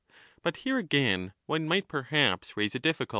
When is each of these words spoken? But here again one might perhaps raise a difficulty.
But 0.41 0.57
here 0.57 0.79
again 0.79 1.31
one 1.45 1.67
might 1.67 1.87
perhaps 1.87 2.57
raise 2.57 2.73
a 2.73 2.79
difficulty. 2.79 3.09